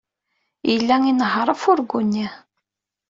[0.71, 2.27] Yella inehheṛ afurgu-nni.